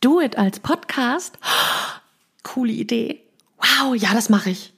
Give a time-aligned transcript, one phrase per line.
[0.00, 1.38] Do It als Podcast?
[2.44, 3.20] Coole Idee.
[3.58, 4.72] Wow, ja, das mache ich.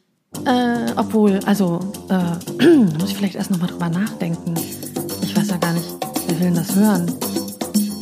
[0.46, 2.64] Äh, obwohl, also, äh,
[2.98, 4.54] muss ich vielleicht erst nochmal drüber nachdenken.
[5.20, 5.86] Ich weiß ja gar nicht,
[6.26, 7.14] wer will denn das hören?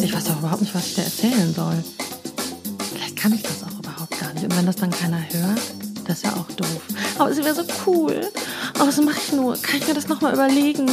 [0.01, 1.83] Ich weiß auch überhaupt nicht, was ich dir erzählen soll.
[2.93, 4.45] Vielleicht kann ich das auch überhaupt gar nicht.
[4.45, 5.61] Und wenn das dann keiner hört,
[6.05, 6.83] das ist ja auch doof.
[7.19, 8.31] Aber es wäre so cool.
[8.75, 9.57] Aber was mache ich nur?
[9.57, 10.89] Kann ich mir das nochmal überlegen?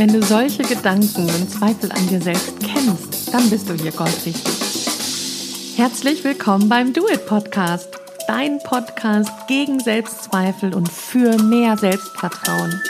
[0.00, 5.76] Wenn du solche Gedanken und Zweifel an dir selbst kennst, dann bist du hier goldrichtig.
[5.76, 12.80] Herzlich willkommen beim Do It Podcast, dein Podcast gegen Selbstzweifel und für mehr Selbstvertrauen.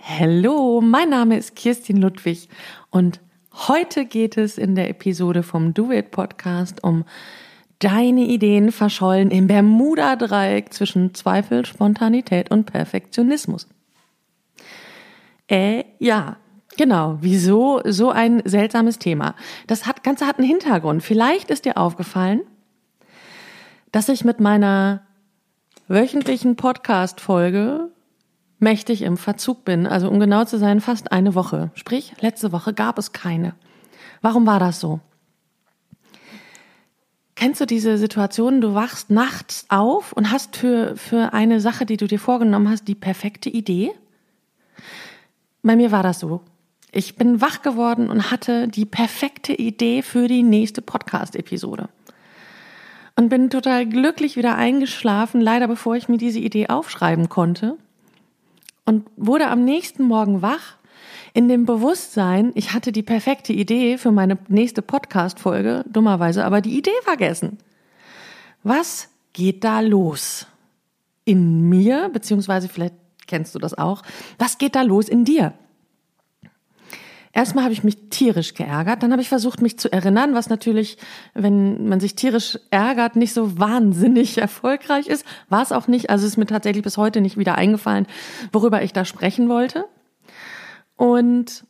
[0.00, 2.48] Hallo, mein Name ist Kirstin Ludwig
[2.90, 3.20] und
[3.52, 7.04] heute geht es in der Episode vom Do It Podcast um
[7.82, 13.66] deine Ideen verschollen im Bermuda-Dreieck zwischen Zweifel, Spontanität und Perfektionismus.
[15.48, 16.36] Äh, ja,
[16.76, 17.18] genau.
[17.20, 19.34] Wieso so ein seltsames Thema?
[19.66, 21.02] Das hat, Ganze hat einen Hintergrund.
[21.02, 22.42] Vielleicht ist dir aufgefallen,
[23.90, 25.02] dass ich mit meiner
[25.88, 27.90] wöchentlichen Podcast-Folge
[28.60, 29.88] mächtig im Verzug bin.
[29.88, 31.72] Also um genau zu sein, fast eine Woche.
[31.74, 33.54] Sprich, letzte Woche gab es keine.
[34.20, 35.00] Warum war das so?
[37.42, 41.96] Kennst du diese Situation, du wachst nachts auf und hast für, für eine Sache, die
[41.96, 43.90] du dir vorgenommen hast, die perfekte Idee?
[45.60, 46.42] Bei mir war das so.
[46.92, 51.88] Ich bin wach geworden und hatte die perfekte Idee für die nächste Podcast-Episode.
[53.16, 57.76] Und bin total glücklich wieder eingeschlafen, leider bevor ich mir diese Idee aufschreiben konnte.
[58.84, 60.76] Und wurde am nächsten Morgen wach
[61.34, 66.76] in dem Bewusstsein, ich hatte die perfekte Idee für meine nächste Podcast-Folge, dummerweise aber die
[66.76, 67.58] Idee vergessen.
[68.62, 70.46] Was geht da los?
[71.24, 72.94] In mir, beziehungsweise vielleicht
[73.26, 74.02] kennst du das auch.
[74.38, 75.54] Was geht da los in dir?
[77.34, 80.98] Erstmal habe ich mich tierisch geärgert, dann habe ich versucht, mich zu erinnern, was natürlich,
[81.32, 85.24] wenn man sich tierisch ärgert, nicht so wahnsinnig erfolgreich ist.
[85.48, 88.06] War es auch nicht, also ist mir tatsächlich bis heute nicht wieder eingefallen,
[88.52, 89.86] worüber ich da sprechen wollte.
[91.02, 91.64] Und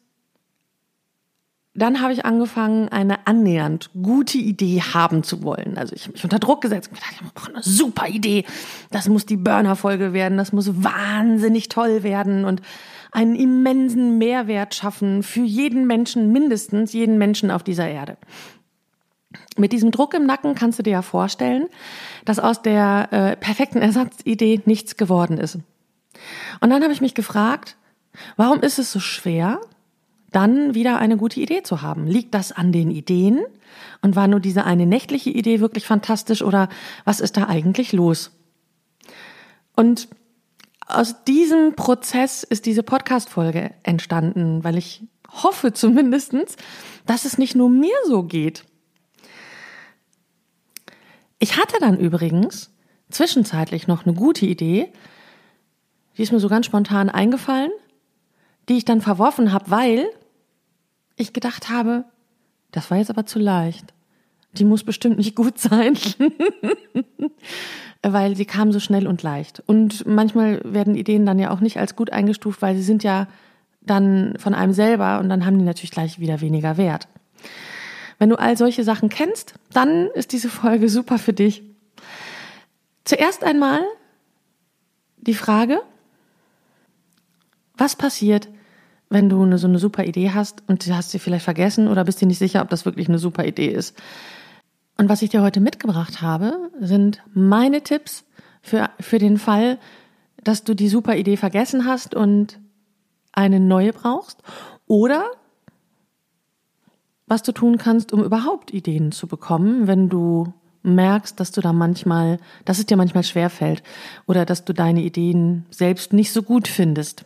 [1.73, 5.79] dann habe ich angefangen, eine annähernd gute Idee haben zu wollen.
[5.79, 8.45] Also ich habe mich unter Druck gesetzt und gedacht, ich brauche eine super Idee.
[8.91, 10.37] Das muss die Burner-Folge werden.
[10.37, 12.61] Das muss wahnsinnig toll werden und
[13.11, 18.19] einen immensen Mehrwert schaffen für jeden Menschen, mindestens jeden Menschen auf dieser Erde.
[19.57, 21.69] Mit diesem Druck im Nacken kannst du dir ja vorstellen,
[22.27, 25.55] dass aus der äh, perfekten Ersatzidee nichts geworden ist.
[26.61, 27.79] Und dann habe ich mich gefragt,
[28.37, 29.61] Warum ist es so schwer,
[30.31, 32.07] dann wieder eine gute Idee zu haben?
[32.07, 33.41] Liegt das an den Ideen?
[34.03, 36.69] Und war nur diese eine nächtliche Idee wirklich fantastisch oder
[37.05, 38.33] was ist da eigentlich los?
[39.77, 40.09] Und
[40.87, 46.57] aus diesem Prozess ist diese Podcast-Folge entstanden, weil ich hoffe zumindestens,
[47.07, 48.65] dass es nicht nur mir so geht.
[51.39, 52.71] Ich hatte dann übrigens
[53.11, 54.93] zwischenzeitlich noch eine gute Idee,
[56.17, 57.73] die ist mir so ganz spontan eingefallen
[58.69, 60.07] die ich dann verworfen habe, weil
[61.17, 62.05] ich gedacht habe,
[62.71, 63.93] das war jetzt aber zu leicht.
[64.53, 65.97] Die muss bestimmt nicht gut sein,
[68.03, 69.63] weil sie kam so schnell und leicht.
[69.67, 73.29] Und manchmal werden Ideen dann ja auch nicht als gut eingestuft, weil sie sind ja
[73.81, 77.09] dann von einem selber und dann haben die natürlich gleich wieder weniger Wert.
[78.19, 81.63] Wenn du all solche Sachen kennst, dann ist diese Folge super für dich.
[83.05, 83.81] Zuerst einmal
[85.17, 85.81] die Frage,
[87.77, 88.49] was passiert,
[89.09, 92.05] wenn du eine, so eine super Idee hast und du hast sie vielleicht vergessen oder
[92.05, 93.97] bist dir nicht sicher, ob das wirklich eine super Idee ist?
[94.99, 98.25] Und was ich dir heute mitgebracht habe, sind meine Tipps
[98.63, 99.79] für, für den Fall,
[100.45, 102.59] dass du die super Idee vergessen hast und
[103.33, 104.43] eine neue brauchst
[104.87, 105.25] oder
[107.27, 111.73] was du tun kannst, um überhaupt Ideen zu bekommen, wenn du merkst, dass du da
[111.73, 113.83] manchmal, dass es dir manchmal schwerfällt
[114.27, 117.25] oder dass du deine Ideen selbst nicht so gut findest.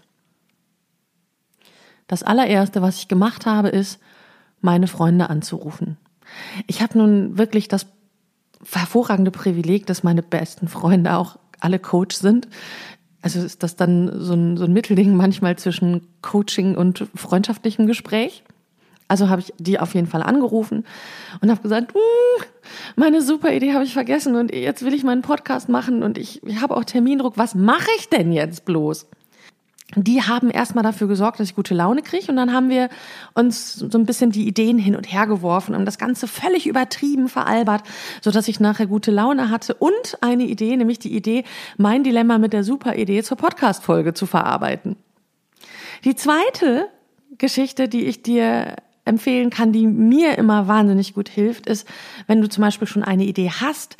[2.07, 3.99] Das allererste, was ich gemacht habe, ist,
[4.61, 5.97] meine Freunde anzurufen.
[6.67, 7.87] Ich habe nun wirklich das
[8.73, 12.49] hervorragende Privileg, dass meine besten Freunde auch alle Coach sind.
[13.23, 18.45] Also ist das dann so ein, so ein Mittelding manchmal zwischen Coaching und freundschaftlichem Gespräch.
[19.09, 20.85] Also habe ich die auf jeden Fall angerufen
[21.41, 22.47] und habe gesagt, hm,
[22.97, 26.43] meine super Idee habe ich vergessen und jetzt will ich meinen Podcast machen und ich,
[26.43, 27.39] ich habe auch Termindruck.
[27.39, 29.07] Was mache ich denn jetzt bloß?
[29.95, 32.27] Die haben erstmal dafür gesorgt, dass ich gute Laune kriege.
[32.29, 32.89] Und dann haben wir
[33.35, 37.29] uns so ein bisschen die Ideen hin und her geworfen und das Ganze völlig übertrieben
[37.29, 37.83] veralbert,
[38.21, 41.45] so dass ich nachher gute Laune hatte und eine Idee, nämlich die Idee,
[41.77, 44.97] mein Dilemma mit der Super-Idee zur Podcast-Folge zu verarbeiten.
[46.05, 46.89] Die zweite
[47.39, 51.89] Geschichte, die ich dir empfehlen kann, die mir immer wahnsinnig gut hilft, ist,
[52.27, 53.97] wenn du zum Beispiel schon eine Idee hast,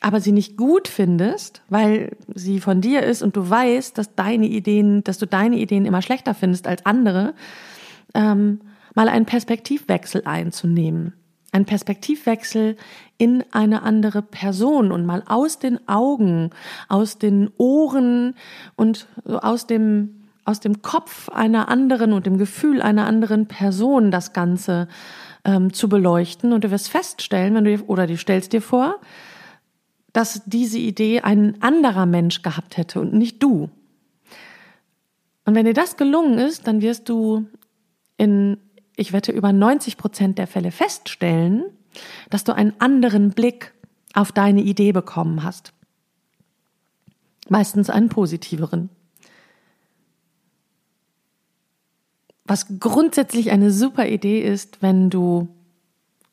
[0.00, 4.46] aber sie nicht gut findest, weil sie von dir ist und du weißt, dass deine
[4.46, 7.34] Ideen, dass du deine Ideen immer schlechter findest als andere,
[8.14, 8.60] ähm,
[8.94, 11.14] mal einen Perspektivwechsel einzunehmen.
[11.52, 12.76] Ein Perspektivwechsel
[13.16, 16.50] in eine andere Person und mal aus den Augen,
[16.88, 18.34] aus den Ohren
[18.76, 20.17] und aus dem
[20.48, 24.88] aus dem Kopf einer anderen und dem Gefühl einer anderen Person das Ganze
[25.44, 26.54] ähm, zu beleuchten.
[26.54, 28.98] Und du wirst feststellen, wenn du oder du stellst dir vor,
[30.14, 33.68] dass diese Idee ein anderer Mensch gehabt hätte und nicht du.
[35.44, 37.46] Und wenn dir das gelungen ist, dann wirst du
[38.16, 38.56] in,
[38.96, 41.64] ich wette, über 90 Prozent der Fälle feststellen,
[42.30, 43.74] dass du einen anderen Blick
[44.14, 45.74] auf deine Idee bekommen hast.
[47.50, 48.88] Meistens einen positiveren.
[52.48, 55.48] Was grundsätzlich eine super Idee ist, wenn du,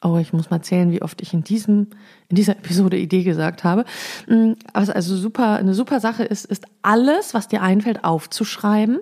[0.01, 1.87] oh, ich muss mal zählen, wie oft ich in diesem,
[2.29, 3.83] in dieser Episode Idee gesagt habe.
[4.27, 8.99] Mm, was also super, eine super Sache ist, ist alles, was dir einfällt, aufzuschreiben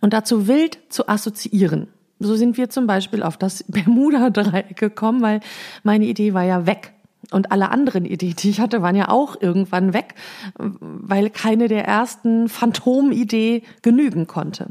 [0.00, 1.88] und dazu wild zu assoziieren.
[2.20, 5.40] So sind wir zum Beispiel auf das Bermuda-Dreieck gekommen, weil
[5.82, 6.94] meine Idee war ja weg.
[7.30, 10.14] Und alle anderen Ideen, die ich hatte, waren ja auch irgendwann weg,
[10.56, 14.68] weil keine der ersten Phantomidee genügen konnte.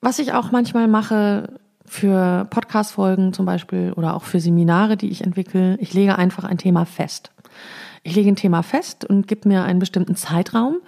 [0.00, 5.24] Was ich auch manchmal mache für Podcast-Folgen zum Beispiel oder auch für Seminare, die ich
[5.24, 7.32] entwickle, ich lege einfach ein Thema fest.
[8.02, 10.78] Ich lege ein Thema fest und gebe mir einen bestimmten Zeitraum,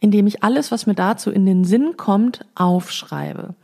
[0.00, 3.54] in dem ich alles, was mir dazu in den Sinn kommt, aufschreibe.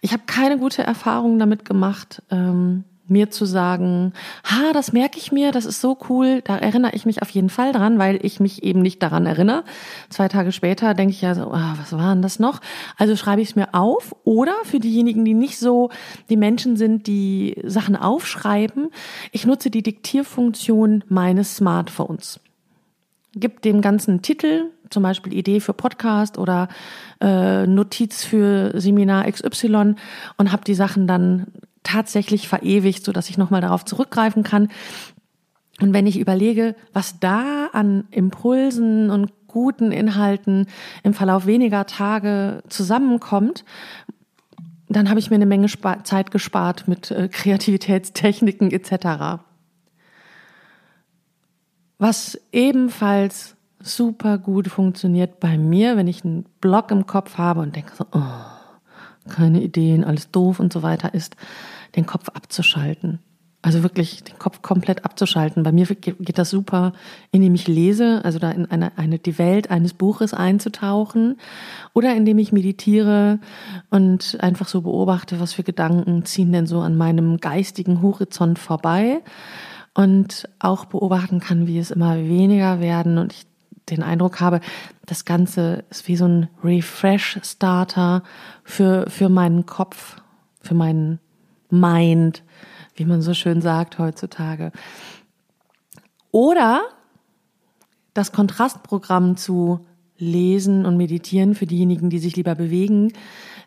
[0.00, 4.12] Ich habe keine gute Erfahrung damit gemacht, ähm, mir zu sagen,
[4.44, 7.50] ha, das merke ich mir, das ist so cool, da erinnere ich mich auf jeden
[7.50, 9.64] Fall dran, weil ich mich eben nicht daran erinnere.
[10.08, 12.60] Zwei Tage später denke ich ja so, ah, was war denn das noch?
[12.96, 15.90] Also schreibe ich es mir auf oder für diejenigen, die nicht so
[16.28, 18.90] die Menschen sind, die Sachen aufschreiben,
[19.32, 22.40] ich nutze die Diktierfunktion meines Smartphones.
[23.34, 26.68] Gib dem ganzen Titel, zum Beispiel Idee für Podcast oder
[27.20, 29.94] äh, Notiz für Seminar XY
[30.36, 31.48] und habe die Sachen dann
[31.88, 34.68] tatsächlich verewigt, so dass ich nochmal darauf zurückgreifen kann.
[35.80, 40.66] Und wenn ich überlege, was da an Impulsen und guten Inhalten
[41.02, 43.64] im Verlauf weniger Tage zusammenkommt,
[44.88, 45.68] dann habe ich mir eine Menge
[46.04, 49.42] Zeit gespart mit äh, Kreativitätstechniken etc.
[51.98, 57.76] Was ebenfalls super gut funktioniert bei mir, wenn ich einen Block im Kopf habe und
[57.76, 58.22] denke so, oh,
[59.28, 61.36] keine Ideen, alles doof und so weiter, ist,
[61.96, 63.20] den Kopf abzuschalten.
[63.60, 65.64] Also wirklich den Kopf komplett abzuschalten.
[65.64, 66.92] Bei mir geht das super,
[67.32, 71.38] indem ich lese, also da in eine, eine, die Welt eines Buches einzutauchen
[71.92, 73.40] oder indem ich meditiere
[73.90, 79.22] und einfach so beobachte, was für Gedanken ziehen denn so an meinem geistigen Horizont vorbei
[79.92, 83.46] und auch beobachten kann, wie es immer weniger werden und ich
[83.90, 84.60] den Eindruck habe,
[85.04, 88.22] das Ganze ist wie so ein Refresh-Starter
[88.62, 90.16] für, für meinen Kopf,
[90.60, 91.18] für meinen
[91.70, 92.42] Mind,
[92.94, 94.72] wie man so schön sagt heutzutage.
[96.30, 96.82] Oder
[98.14, 99.86] das Kontrastprogramm zu
[100.18, 103.12] lesen und meditieren für diejenigen, die sich lieber bewegen,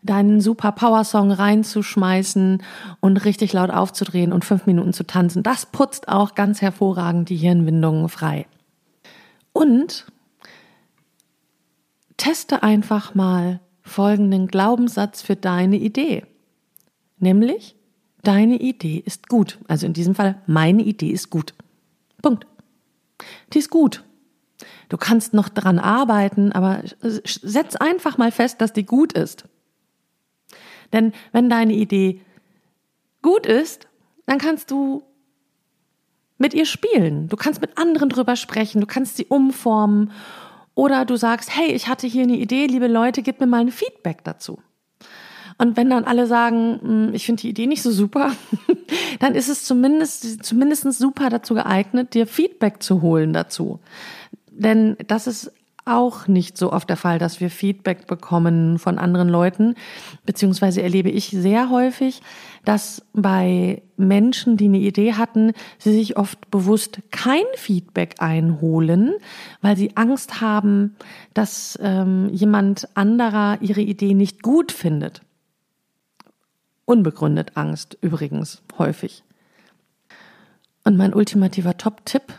[0.04, 2.62] deinen super Power-Song reinzuschmeißen
[3.00, 5.44] und richtig laut aufzudrehen und fünf Minuten zu tanzen.
[5.44, 8.48] Das putzt auch ganz hervorragend die Hirnwindungen frei.
[9.54, 10.08] Und
[12.18, 16.24] teste einfach mal folgenden Glaubenssatz für deine Idee.
[17.18, 17.76] Nämlich,
[18.24, 19.60] deine Idee ist gut.
[19.68, 21.54] Also in diesem Fall, meine Idee ist gut.
[22.22, 22.46] Punkt.
[23.54, 24.04] Die ist gut.
[24.90, 29.46] Du kannst noch dran arbeiten, aber setz einfach mal fest, dass die gut ist.
[30.94, 32.22] Denn wenn deine Idee
[33.22, 33.88] gut ist,
[34.26, 35.04] dann kannst du
[36.38, 37.28] mit ihr spielen.
[37.30, 40.12] Du kannst mit anderen drüber sprechen, du kannst sie umformen
[40.76, 43.72] oder du sagst, hey, ich hatte hier eine Idee, liebe Leute, gib mir mal ein
[43.72, 44.60] Feedback dazu.
[45.62, 48.32] Und wenn dann alle sagen, hm, ich finde die Idee nicht so super,
[49.20, 53.80] dann ist es zumindest, zumindest super dazu geeignet, dir Feedback zu holen dazu.
[54.50, 55.52] Denn das ist
[55.86, 59.76] auch nicht so oft der Fall, dass wir Feedback bekommen von anderen Leuten,
[60.26, 62.24] beziehungsweise erlebe ich sehr häufig,
[62.66, 69.14] dass bei Menschen, die eine Idee hatten, sie sich oft bewusst kein Feedback einholen,
[69.62, 70.96] weil sie Angst haben,
[71.36, 75.22] dass ähm, jemand anderer ihre Idee nicht gut findet.
[76.92, 79.24] Unbegründet Angst übrigens häufig.
[80.84, 82.34] Und mein ultimativer Top-Tipp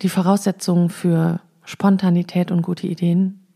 [0.00, 3.46] die Voraussetzungen für Spontanität und gute Ideen.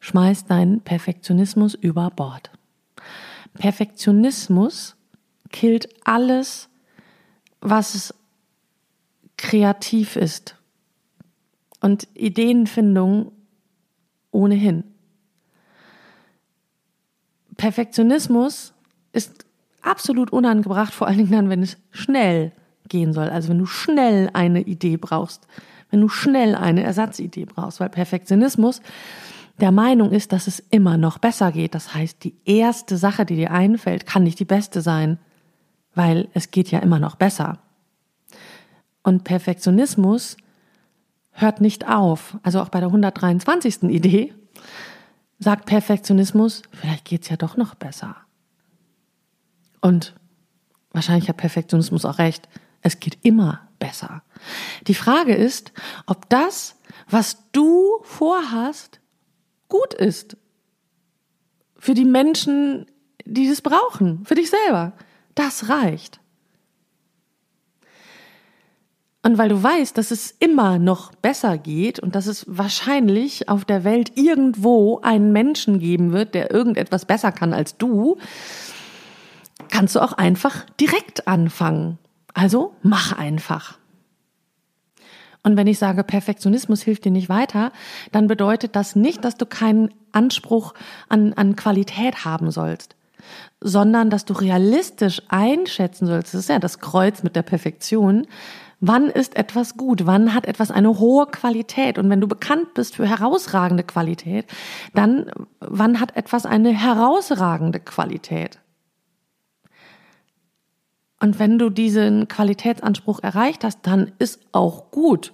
[0.00, 2.50] schmeiß deinen Perfektionismus über Bord.
[3.52, 4.96] Perfektionismus
[5.50, 6.70] killt alles,
[7.60, 8.14] was
[9.36, 10.56] kreativ ist
[11.82, 13.32] und Ideenfindung
[14.30, 14.93] ohnehin.
[17.56, 18.72] Perfektionismus
[19.12, 19.44] ist
[19.82, 22.52] absolut unangebracht, vor allen Dingen dann, wenn es schnell
[22.88, 23.28] gehen soll.
[23.28, 25.46] Also wenn du schnell eine Idee brauchst,
[25.90, 28.80] wenn du schnell eine Ersatzidee brauchst, weil Perfektionismus
[29.60, 31.74] der Meinung ist, dass es immer noch besser geht.
[31.74, 35.18] Das heißt, die erste Sache, die dir einfällt, kann nicht die beste sein,
[35.94, 37.58] weil es geht ja immer noch besser.
[39.04, 40.36] Und Perfektionismus
[41.30, 42.36] hört nicht auf.
[42.42, 43.84] Also auch bei der 123.
[43.84, 44.32] Idee
[45.44, 48.16] sagt Perfektionismus, vielleicht geht's ja doch noch besser.
[49.80, 50.14] Und
[50.90, 52.48] wahrscheinlich hat Perfektionismus auch recht.
[52.80, 54.22] Es geht immer besser.
[54.86, 55.72] Die Frage ist,
[56.06, 56.76] ob das,
[57.08, 59.00] was du vorhast,
[59.68, 60.36] gut ist.
[61.76, 62.86] Für die Menschen,
[63.24, 64.94] die das brauchen, für dich selber.
[65.34, 66.20] Das reicht.
[69.24, 73.64] Und weil du weißt, dass es immer noch besser geht und dass es wahrscheinlich auf
[73.64, 78.18] der Welt irgendwo einen Menschen geben wird, der irgendetwas besser kann als du,
[79.70, 81.96] kannst du auch einfach direkt anfangen.
[82.34, 83.78] Also mach einfach.
[85.42, 87.72] Und wenn ich sage, Perfektionismus hilft dir nicht weiter,
[88.12, 90.74] dann bedeutet das nicht, dass du keinen Anspruch
[91.08, 92.94] an, an Qualität haben sollst,
[93.62, 96.34] sondern dass du realistisch einschätzen sollst.
[96.34, 98.26] Das ist ja das Kreuz mit der Perfektion,
[98.86, 100.04] Wann ist etwas gut?
[100.04, 101.96] Wann hat etwas eine hohe Qualität?
[101.96, 104.44] Und wenn du bekannt bist für herausragende Qualität,
[104.92, 108.60] dann wann hat etwas eine herausragende Qualität?
[111.18, 115.32] Und wenn du diesen Qualitätsanspruch erreicht hast, dann ist auch gut.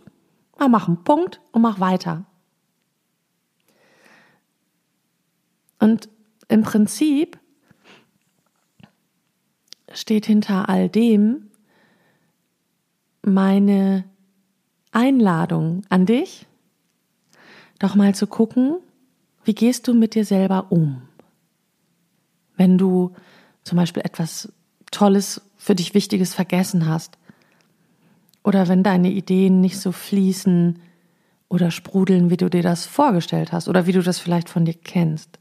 [0.60, 2.26] Na, mach einen Punkt und mach weiter.
[5.80, 6.08] Und
[6.46, 7.36] im Prinzip
[9.92, 11.49] steht hinter all dem,
[13.22, 14.04] meine
[14.92, 16.46] Einladung an dich,
[17.78, 18.76] doch mal zu gucken,
[19.44, 21.02] wie gehst du mit dir selber um?
[22.56, 23.12] Wenn du
[23.64, 24.52] zum Beispiel etwas
[24.90, 27.18] Tolles, für dich Wichtiges vergessen hast
[28.42, 30.78] oder wenn deine Ideen nicht so fließen
[31.48, 34.74] oder sprudeln, wie du dir das vorgestellt hast oder wie du das vielleicht von dir
[34.74, 35.38] kennst.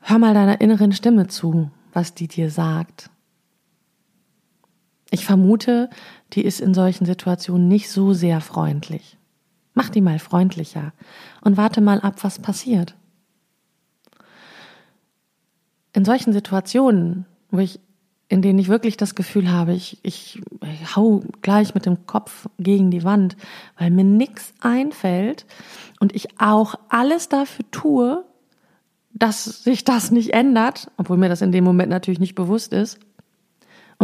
[0.00, 3.08] Hör mal deiner inneren Stimme zu, was die dir sagt.
[5.14, 5.90] Ich vermute,
[6.32, 9.16] die ist in solchen Situationen nicht so sehr freundlich.
[9.72, 10.92] Mach die mal freundlicher
[11.40, 12.96] und warte mal ab, was passiert.
[15.92, 17.78] In solchen Situationen, wo ich,
[18.26, 22.48] in denen ich wirklich das Gefühl habe, ich, ich, ich hau gleich mit dem Kopf
[22.58, 23.36] gegen die Wand,
[23.78, 25.46] weil mir nichts einfällt
[26.00, 28.24] und ich auch alles dafür tue,
[29.12, 32.98] dass sich das nicht ändert, obwohl mir das in dem Moment natürlich nicht bewusst ist,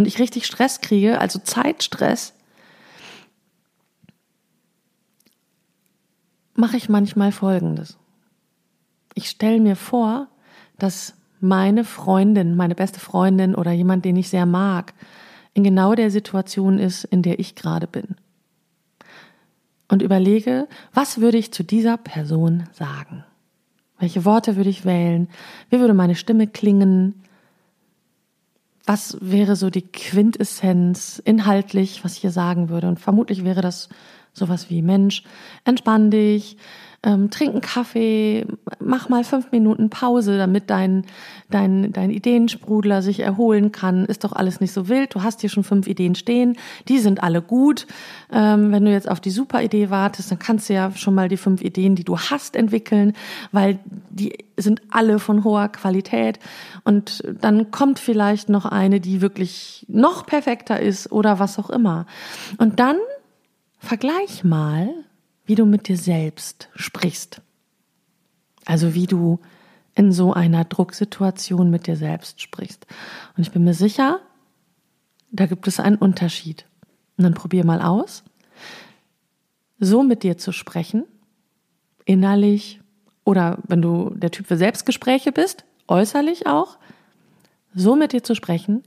[0.01, 2.33] und ich richtig Stress kriege, also Zeitstress,
[6.55, 7.99] mache ich manchmal Folgendes.
[9.13, 10.29] Ich stelle mir vor,
[10.79, 14.95] dass meine Freundin, meine beste Freundin oder jemand, den ich sehr mag,
[15.53, 18.17] in genau der Situation ist, in der ich gerade bin.
[19.87, 23.23] Und überlege, was würde ich zu dieser Person sagen?
[23.99, 25.29] Welche Worte würde ich wählen?
[25.69, 27.23] Wie würde meine Stimme klingen?
[28.87, 32.89] Was wäre so die Quintessenz inhaltlich, was ich hier sagen würde?
[32.89, 33.89] Und vermutlich wäre das
[34.33, 35.25] sowas wie Mensch,
[35.65, 36.57] entspann dich,
[37.03, 38.47] ähm, trink einen Kaffee,
[38.79, 41.07] mach mal fünf Minuten Pause, damit dein,
[41.49, 44.05] dein, dein Ideensprudler sich erholen kann.
[44.05, 45.15] Ist doch alles nicht so wild.
[45.15, 46.59] Du hast hier schon fünf Ideen stehen.
[46.89, 47.87] Die sind alle gut.
[48.31, 51.31] Ähm, wenn du jetzt auf die super Idee wartest, dann kannst du ja schon mal
[51.31, 53.15] die fünf Ideen, die du hast, entwickeln,
[53.51, 53.79] weil
[54.11, 56.39] die sind alle von hoher Qualität.
[56.85, 62.05] Und dann kommt vielleicht noch eine, die wirklich noch perfekter ist oder was auch immer.
[62.59, 62.97] Und dann
[63.79, 64.91] vergleich mal,
[65.51, 67.43] wie du mit dir selbst sprichst.
[68.67, 69.41] Also wie du
[69.97, 72.87] in so einer Drucksituation mit dir selbst sprichst.
[73.37, 74.21] Und ich bin mir sicher,
[75.33, 76.67] da gibt es einen Unterschied.
[77.17, 78.23] Und dann probier mal aus,
[79.81, 81.05] so mit dir zu sprechen,
[82.05, 82.81] innerlich
[83.25, 86.79] oder wenn du der Typ für Selbstgespräche bist, äußerlich auch,
[87.75, 88.85] so mit dir zu sprechen,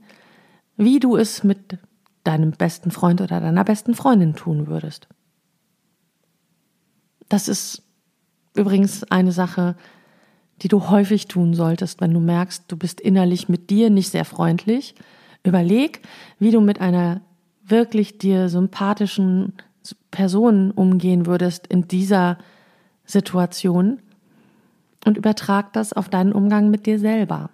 [0.78, 1.76] wie du es mit
[2.22, 5.08] deinem besten Freund oder deiner besten Freundin tun würdest.
[7.28, 7.82] Das ist
[8.54, 9.76] übrigens eine Sache,
[10.62, 14.24] die du häufig tun solltest, wenn du merkst, du bist innerlich mit dir nicht sehr
[14.24, 14.94] freundlich.
[15.42, 16.02] Überleg,
[16.38, 17.20] wie du mit einer
[17.64, 19.54] wirklich dir sympathischen
[20.10, 22.38] Person umgehen würdest in dieser
[23.04, 24.00] Situation
[25.04, 27.50] und übertrag das auf deinen Umgang mit dir selber.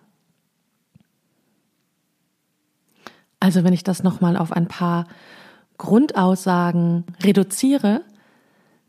[3.41, 5.07] Also wenn ich das nochmal auf ein paar
[5.79, 8.03] Grundaussagen reduziere,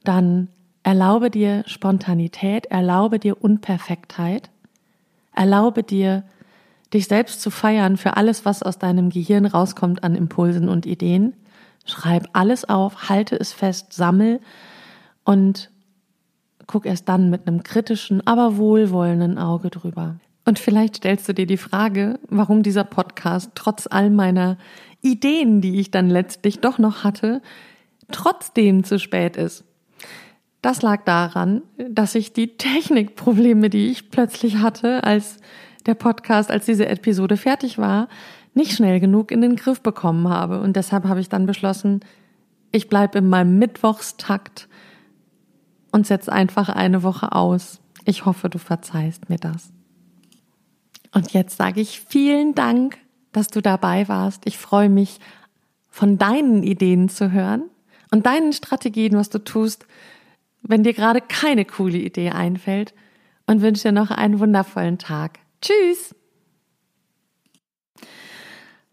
[0.04, 0.50] dann
[0.84, 4.50] erlaube dir Spontanität, erlaube dir Unperfektheit,
[5.34, 6.24] erlaube dir,
[6.94, 11.34] dich selbst zu feiern für alles, was aus deinem Gehirn rauskommt an Impulsen und Ideen.
[11.86, 14.42] Schreib alles auf, halte es fest, sammel
[15.24, 15.72] und
[16.68, 20.16] guck erst dann mit einem kritischen, aber wohlwollenden Auge drüber.
[20.46, 24.58] Und vielleicht stellst du dir die Frage, warum dieser Podcast trotz all meiner
[25.02, 27.42] Ideen, die ich dann letztlich doch noch hatte,
[28.12, 29.64] trotzdem zu spät ist.
[30.62, 35.38] Das lag daran, dass ich die Technikprobleme, die ich plötzlich hatte, als
[35.88, 38.08] der Podcast, als diese Episode fertig war,
[38.54, 40.62] nicht schnell genug in den Griff bekommen habe.
[40.62, 42.02] Und deshalb habe ich dann beschlossen,
[42.72, 44.68] ich bleibe in meinem Mittwochstakt
[45.92, 47.82] und setze einfach eine Woche aus.
[48.06, 49.72] Ich hoffe, du verzeihst mir das.
[51.14, 52.98] Und jetzt sage ich vielen Dank,
[53.32, 54.44] dass du dabei warst.
[54.46, 55.20] Ich freue mich,
[55.90, 57.64] von deinen Ideen zu hören
[58.12, 59.86] und deinen Strategien, was du tust,
[60.62, 62.94] wenn dir gerade keine coole Idee einfällt
[63.48, 65.40] und wünsche dir noch einen wundervollen Tag.
[65.62, 66.16] Tschüss!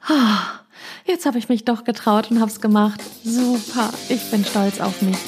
[0.07, 0.61] Ah,
[1.07, 3.01] jetzt habe ich mich doch getraut und habe es gemacht.
[3.25, 5.19] Super, ich bin stolz auf mich.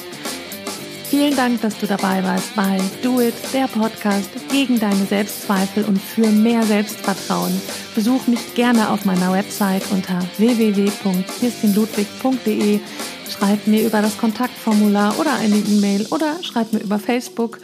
[1.11, 6.01] Vielen Dank, dass du dabei warst bei Do It, der Podcast gegen deine Selbstzweifel und
[6.01, 7.51] für mehr Selbstvertrauen.
[7.95, 12.79] Besuch mich gerne auf meiner Website unter www.kirstinludwig.de.
[13.29, 17.59] Schreib mir über das Kontaktformular oder eine E-Mail oder schreib mir über Facebook.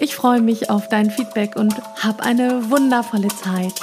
[0.00, 3.74] Ich freue mich auf dein Feedback und hab eine wundervolle Zeit.